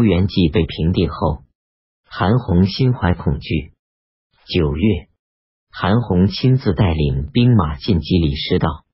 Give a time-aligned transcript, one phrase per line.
[0.00, 1.42] 朱元济被平定后，
[2.08, 3.74] 韩红心怀恐惧。
[4.48, 5.08] 九月，
[5.70, 8.86] 韩红亲自带领兵马进击李师道，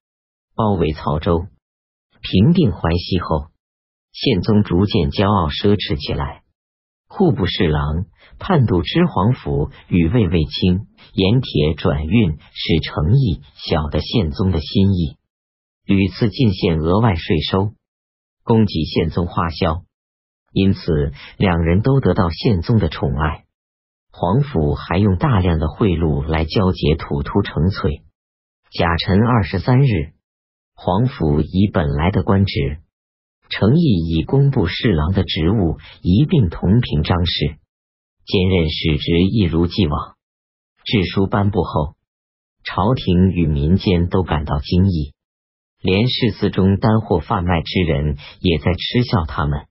[0.57, 1.47] 包围曹州，
[2.21, 3.53] 平定淮西后，
[4.11, 6.43] 宪宗逐渐骄傲奢侈起来。
[7.07, 8.07] 户部侍郎、
[8.41, 15.19] 判度知皇甫与魏卫青盐铁转运，使诚意晓得宪宗的心意，
[15.85, 17.75] 屡次进献额外税收，
[18.43, 19.85] 供给宪宗花销。
[20.57, 23.45] 因此，两人都得到宪宗的宠爱。
[24.11, 28.05] 皇甫还用大量的贿赂来交结土突成粹。
[28.71, 30.15] 甲辰二十三日，
[30.75, 32.79] 皇甫以本来的官职，
[33.51, 37.59] 诚意以工部侍郎的职务一并同平张氏，
[38.25, 40.17] 兼任使职一如既往。
[40.87, 41.97] 制书颁布后，
[42.65, 45.13] 朝廷与民间都感到惊异，
[45.83, 49.67] 连市司中单货贩卖之人也在嗤笑他们。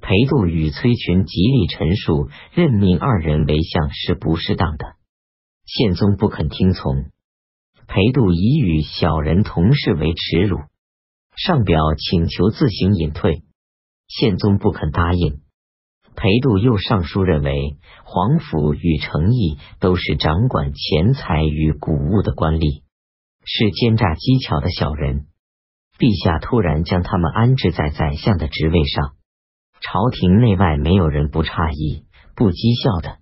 [0.00, 4.96] 裴度与崔群极力陈述，任命二人为相是不适当的。
[5.66, 7.10] 宪宗不肯听从，
[7.86, 10.58] 裴度以与小人同事为耻辱，
[11.36, 13.42] 上表请求自行隐退。
[14.06, 15.42] 宪宗不肯答应。
[16.16, 22.82] 裴度又上书认为，皇甫与程颐都是掌管钱财与谷物的官吏，
[23.44, 25.26] 是奸诈机巧的小人。
[25.98, 29.17] 陛下突然将他们安置在宰相的职位上。
[29.80, 33.18] 朝廷内外没有人不诧异、不讥笑的。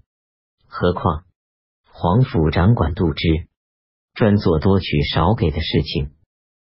[0.66, 1.24] 何况
[1.90, 3.48] 皇甫掌管度支，
[4.14, 6.10] 专做多取少给的事情。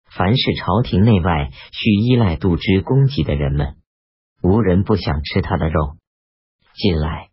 [0.10, 3.76] 凡是朝廷内外需依赖度支供给的人们，
[4.42, 5.98] 无人不想吃他的肉。
[6.76, 7.30] 近来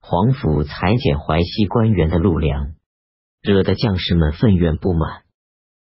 [0.00, 2.74] 皇甫裁减淮西官员的路粮，
[3.42, 5.22] 惹得将士们愤怨不满。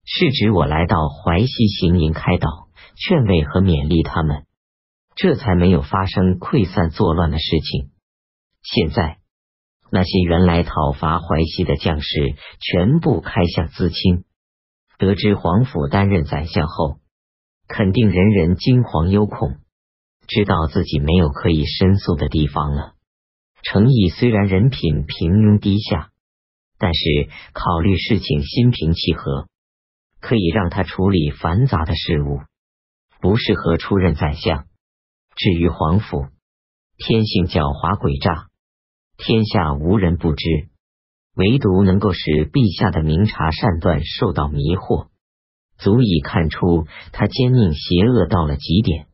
[0.05, 2.49] 是指我来到淮西行营开导、
[2.97, 4.47] 劝慰和勉励他们。
[5.21, 7.91] 这才没有发生溃散作乱的事情。
[8.63, 9.19] 现在
[9.91, 14.23] 那些原来讨伐淮西的将士全部开向淄青。
[14.97, 17.01] 得知皇甫担任宰相后，
[17.67, 19.57] 肯定人人惊惶忧恐，
[20.29, 22.95] 知道自己没有可以申诉的地方了。
[23.65, 26.11] 程颐虽然人品平庸低下，
[26.79, 29.49] 但是考虑事情心平气和，
[30.21, 32.39] 可以让他处理繁杂的事务，
[33.21, 34.68] 不适合出任宰相。
[35.39, 36.27] 至于皇甫，
[36.97, 38.49] 天性狡猾诡诈，
[39.17, 40.69] 天下无人不知，
[41.37, 42.19] 唯独能够使
[42.51, 45.11] 陛下的明察善断受到迷惑，
[45.79, 49.07] 足以看出他奸佞邪恶到了极点。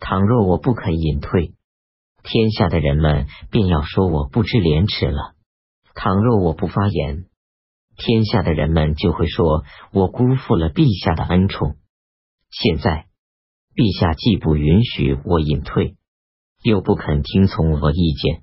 [0.00, 1.54] 倘若我不肯隐退，
[2.24, 5.36] 天下的人们便要说我不知廉耻了；
[5.94, 7.26] 倘若我不发言，
[7.96, 9.62] 天下的人们就会说
[9.92, 11.76] 我辜负了陛下的恩宠。
[12.50, 13.11] 现在。
[13.74, 15.96] 陛下既不允许我隐退，
[16.62, 18.42] 又不肯听从我意见，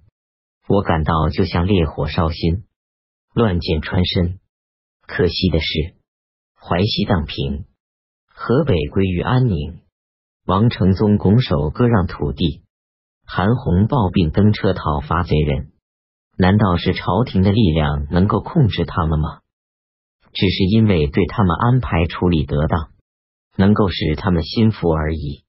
[0.67, 2.63] 我感到就像烈火烧心，
[3.35, 4.39] 乱箭穿身。
[5.05, 5.95] 可惜的是，
[6.55, 7.65] 淮西荡平，
[8.27, 9.81] 河北归于安宁。
[10.45, 12.63] 王承宗拱手割让土地，
[13.23, 15.71] 韩红抱病登车讨伐贼人。
[16.37, 19.41] 难道是朝廷的力量能够控制他们吗？
[20.33, 22.88] 只是因为对他们安排处理得当。
[23.59, 25.43] 能够使他们心服而已。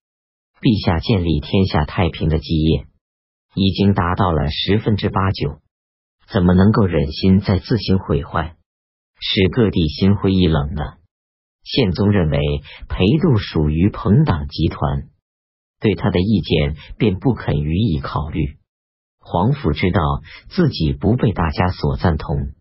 [0.60, 2.86] 陛下建立天下太平的基业
[3.54, 5.60] 已经达到了十分之八九，
[6.28, 8.56] 怎么能够忍心再自行毁坏，
[9.20, 10.82] 使各地心灰意冷呢？
[11.62, 12.38] 宪宗认为
[12.88, 15.08] 裴度属于朋党集团，
[15.78, 18.56] 对他的意见便不肯予以考虑。
[19.20, 20.00] 皇甫知道
[20.48, 22.54] 自己不被大家所赞同，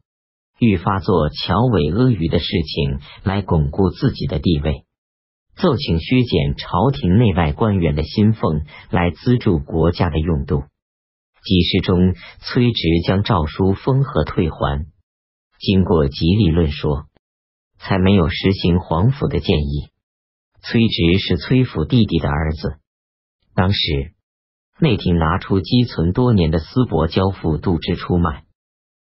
[0.60, 4.86] 愈发做巧伪阿谀的事情来巩固自己的地位。
[5.60, 10.64] 奏请削减朝廷内外官员的薪俸，来资助国家的用度。
[11.44, 14.86] 几事中，崔植将诏书封和退还。
[15.60, 17.08] 经过极力论说，
[17.78, 19.90] 才没有实行皇甫的建议。
[20.62, 22.78] 崔植是崔府弟弟的儿子。
[23.54, 24.14] 当时
[24.80, 28.46] 内廷拿出积存多年的丝帛交付杜之出卖，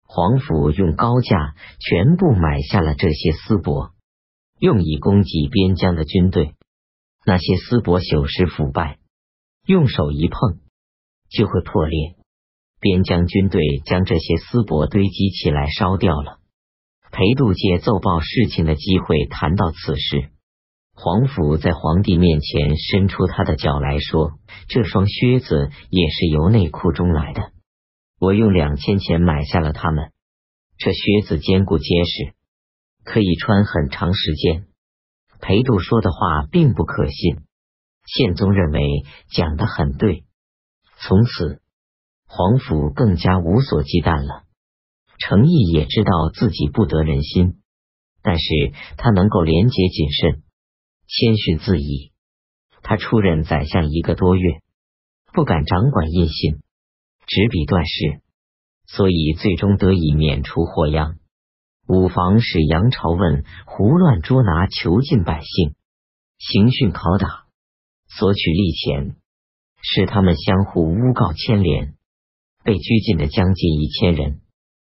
[0.08, 3.92] 皇甫用高价全部买下了这些丝帛。
[4.60, 6.56] 用以攻击边疆的军队，
[7.26, 8.98] 那些丝帛朽蚀腐败，
[9.66, 10.60] 用手一碰
[11.30, 12.16] 就会破裂。
[12.80, 16.40] 边疆军队将这些丝帛堆积起来烧掉了。
[17.12, 20.30] 裴度借奏报事情的机会谈到此事，
[20.94, 24.34] 皇甫在皇帝面前伸出他的脚来说
[24.70, 27.52] ：“这双靴子也是由内库中来的，
[28.20, 30.12] 我用两千钱买下了它们。
[30.78, 32.34] 这靴子坚固结实。”
[33.08, 34.68] 可以穿很长时间。
[35.40, 37.38] 裴度说的话并不可信，
[38.06, 38.82] 宪宗认为
[39.32, 40.26] 讲的很对，
[41.00, 41.62] 从此，
[42.28, 44.44] 皇甫更加无所忌惮了。
[45.20, 47.62] 程毅也知道自己不得人心，
[48.22, 48.46] 但是
[48.98, 50.44] 他能够廉洁谨慎、
[51.08, 52.12] 谦逊自已。
[52.84, 54.62] 他出任宰相一个多月，
[55.34, 56.62] 不敢掌管印信，
[57.26, 58.22] 执笔断事，
[58.86, 61.18] 所以最终得以免除祸殃。
[61.88, 65.74] 五房使杨朝问胡乱捉拿囚禁百姓，
[66.38, 67.46] 刑讯拷打，
[68.10, 69.16] 索取利钱，
[69.82, 71.96] 使他们相互诬告牵连，
[72.66, 74.42] 被拘禁的将近一千人。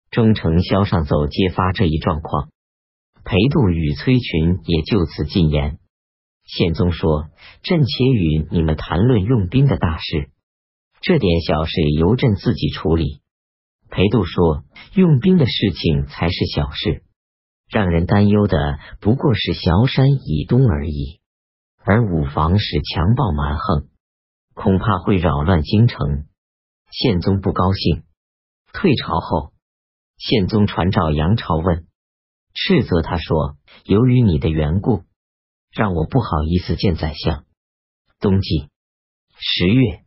[0.09, 2.49] 忠诚萧上奏揭发这一状况，
[3.23, 5.77] 裴度与崔群也就此进言。
[6.43, 7.29] 宪宗说
[7.61, 10.31] ：“朕且与你们谈论用兵的大事，
[11.01, 13.21] 这点小事由朕自己处理。”
[13.89, 14.63] 裴度说
[14.93, 17.03] ：“用兵的事情才是小事，
[17.69, 21.19] 让人担忧的不过是崤山以东而已。
[21.83, 23.89] 而武房是强暴蛮横，
[24.53, 26.25] 恐怕会扰乱京城。”
[26.91, 28.03] 宪宗不高兴。
[28.73, 29.53] 退朝后，
[30.17, 31.85] 宪宗传召杨朝问，
[32.53, 35.03] 斥责他说：“由于你的缘故，
[35.71, 37.45] 让我不好意思见宰相。”
[38.19, 38.69] 冬季
[39.37, 40.03] 十月，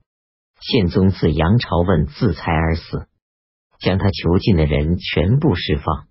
[0.61, 3.09] 宪宗自杨朝问自裁而死。
[3.83, 6.07] 将他囚禁的人全部释放。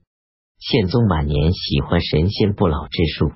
[0.59, 3.31] 宪宗晚年喜欢神仙不老之术，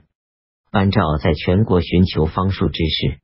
[0.71, 3.19] 班照在全国寻求方术之事。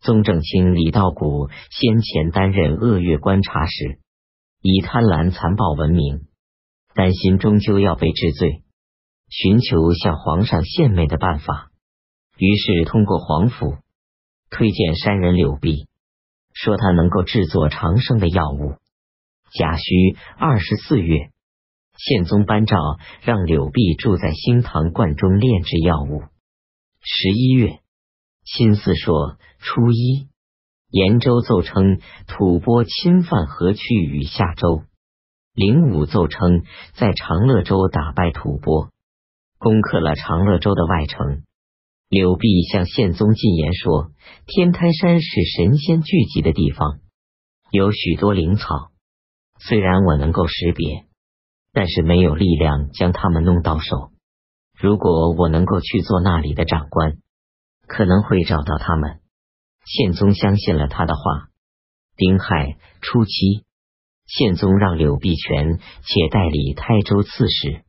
[0.00, 3.98] 宗正卿李道古先前担任鄂越观察使，
[4.62, 6.26] 以贪婪残暴闻名，
[6.94, 8.62] 担心终究要被治罪，
[9.28, 11.70] 寻求向皇上献媚的办法，
[12.38, 13.78] 于是通过皇甫
[14.48, 15.88] 推荐山人柳碧，
[16.54, 18.76] 说他能够制作长生的药物。
[19.52, 21.30] 甲戌二十四月，
[21.96, 22.76] 宪宗颁诏
[23.22, 26.24] 让柳碧住在兴唐观中炼制药物。
[27.00, 27.78] 十一月，
[28.44, 30.28] 新四说初一，
[30.90, 34.82] 延州奏称吐蕃侵犯河曲与夏州。
[35.54, 36.64] 灵武奏称
[36.94, 38.90] 在长乐州打败吐蕃，
[39.58, 41.44] 攻克了长乐州的外城。
[42.08, 44.10] 柳碧向宪宗进言说，
[44.46, 46.98] 天台山是神仙聚集的地方，
[47.70, 48.90] 有许多灵草。
[49.58, 51.06] 虽然我能够识别，
[51.72, 54.12] 但是没有力量将他们弄到手。
[54.78, 57.16] 如果我能够去做那里的长官，
[57.86, 59.20] 可能会找到他们。
[59.84, 61.48] 宪宗相信了他的话。
[62.16, 63.64] 丁亥初七，
[64.26, 67.84] 宪宗让柳弼全且代理台州刺史，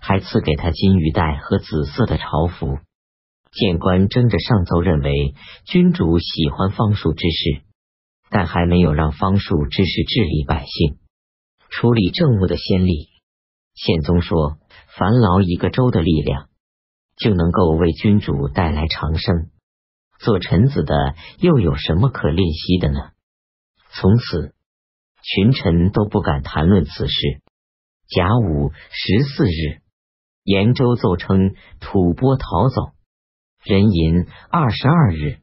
[0.00, 2.78] 还赐给他金玉带和紫色的朝服。
[3.50, 5.34] 谏官争着上奏，认为
[5.64, 7.62] 君主喜欢方术之事。
[8.30, 10.98] 但还没有让方术知识治理百姓、
[11.70, 13.08] 处理政务的先例。
[13.74, 14.58] 宪宗说
[14.98, 16.48] ：“烦劳一个州的力量，
[17.16, 19.50] 就能够为君主带来长生。
[20.18, 22.98] 做臣子的又有什么可吝惜的呢？”
[23.90, 24.54] 从此，
[25.22, 27.40] 群臣都不敢谈论此事。
[28.08, 29.82] 甲午十四日，
[30.42, 32.92] 延州奏称吐蕃逃走。
[33.64, 35.40] 壬寅二十二日。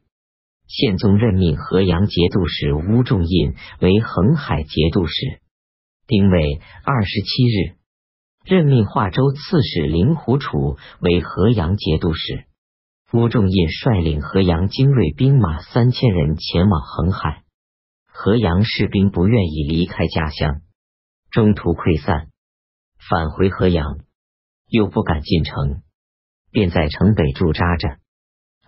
[0.68, 5.40] 宪宗任命河阳节度使乌仲印为恒海节度使。
[6.06, 7.76] 丁未二十七日，
[8.44, 12.44] 任命华州刺史令狐楚为河阳节度使。
[13.12, 17.44] 乌仲印率领河阳精锐兵马三千人前往恒海。
[18.08, 20.62] 河阳士兵不愿意离开家乡，
[21.30, 22.28] 中途溃散，
[23.08, 24.00] 返回河阳，
[24.68, 25.82] 又不敢进城，
[26.50, 27.98] 便在城北驻扎着，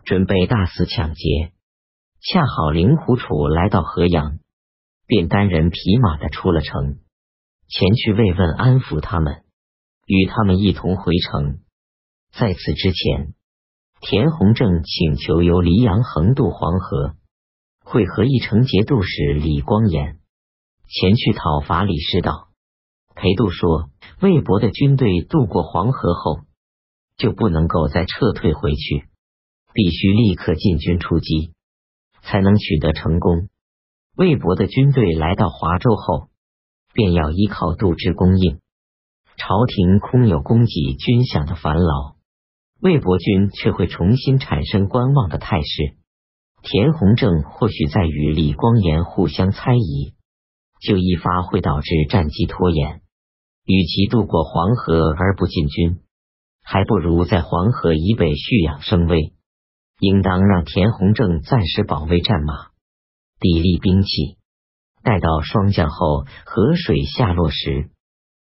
[0.05, 1.53] 准备大肆抢劫。
[2.21, 4.39] 恰好令狐楚来到河阳，
[5.07, 6.99] 便单人匹马的出了城，
[7.69, 9.45] 前去慰问安抚他们，
[10.05, 11.61] 与他们一同回城。
[12.33, 13.35] 在此之前，
[14.01, 17.15] 田弘正请求由黎阳横渡黄河，
[17.85, 20.19] 会合一城节度使李光炎，
[20.89, 22.49] 前去讨伐李师道。
[23.15, 26.41] 裴度说，魏博的军队渡过黄河后，
[27.17, 29.09] 就不能够再撤退回去，
[29.73, 31.53] 必须立刻进军出击。
[32.23, 33.49] 才能取得成功。
[34.17, 36.29] 魏博的军队来到华州后，
[36.93, 38.61] 便要依靠杜支供应，
[39.37, 42.17] 朝廷空有供给军饷的烦劳，
[42.81, 45.97] 魏博军却会重新产生观望的态势。
[46.63, 50.15] 田弘正或许在与李光炎互相猜疑，
[50.81, 53.01] 就一发会导致战机拖延。
[53.65, 56.01] 与其渡过黄河而不进军，
[56.65, 59.35] 还不如在黄河以北蓄养生威。
[59.99, 62.55] 应当让田弘正暂时保卫战马，
[63.41, 64.39] 砥砺兵器，
[65.03, 67.91] 待到霜降后，河水下落时，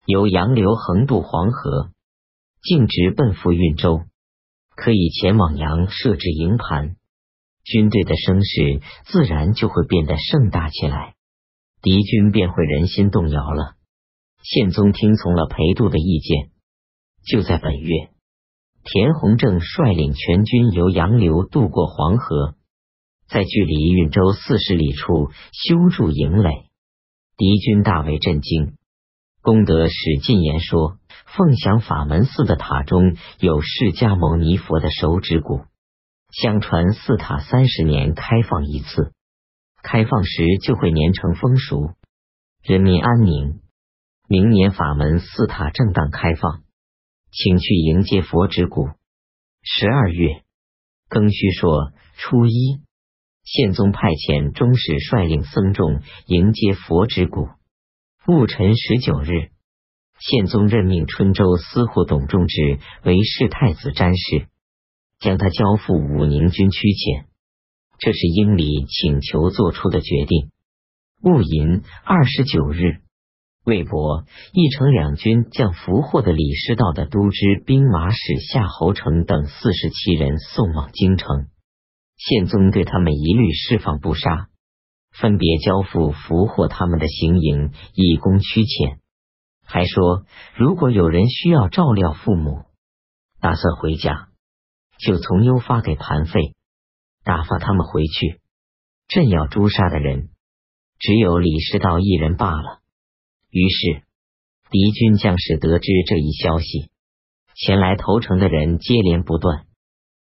[0.04, 1.90] 由洋流横渡黄河，
[2.62, 4.02] 径直奔赴运州，
[4.76, 6.96] 可以前往阳设置营盘，
[7.64, 11.14] 军队的声势自然就会变得盛大起来。
[11.80, 13.76] 敌军便会人心动摇了。
[14.42, 16.50] 宪宗听从了裴度的意见，
[17.24, 18.10] 就在本月，
[18.90, 22.54] 田弘正率领全军由杨流渡过黄河，
[23.28, 26.70] 在距离运州四十里处修筑营垒。
[27.36, 28.76] 敌军大为震惊。
[29.42, 30.96] 功德使进言说
[31.36, 35.64] ：“凤翔法门寺的塔中有释迦牟尼佛的手指骨，
[36.32, 39.12] 相传寺塔三十年开放一次，
[39.82, 41.92] 开放时就会粘成风熟，
[42.62, 43.60] 人民安宁。
[44.28, 46.62] 明年法门寺塔正当开放，
[47.30, 48.88] 请去迎接佛之骨。
[49.62, 50.42] 十二月
[51.08, 52.80] 庚戌朔初一。”
[53.50, 57.48] 宪宗派遣中使率领僧众迎接佛之骨。
[58.26, 59.48] 戊辰十九日，
[60.20, 64.48] 宪宗任命春州司户董仲直为世太子詹事，
[65.18, 67.24] 将他交付武宁军区遣。
[67.98, 70.50] 这是英里请求做出的决定。
[71.22, 73.00] 戊寅二十九日，
[73.68, 81.48] 魏博、义城两军将俘获的李师道的都知兵马使夏侯成等四十七人送往京城。
[82.16, 84.48] 宪宗对他们一律释放不杀，
[85.12, 89.00] 分别交付俘获他们的行营，以供驱遣。
[89.66, 90.24] 还说，
[90.56, 92.62] 如果有人需要照料父母，
[93.38, 94.28] 打算回家，
[94.98, 96.54] 就从优发给盘费，
[97.22, 98.40] 打发他们回去。
[99.08, 100.30] 朕要诛杀的人，
[100.98, 102.77] 只有李师道一人罢了。
[103.50, 104.02] 于是，
[104.70, 106.90] 敌军将士得知这一消息，
[107.54, 109.67] 前来投诚的人接连不断。